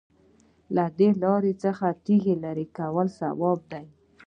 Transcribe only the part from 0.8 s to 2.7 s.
د لارې څخه د تیږې لرې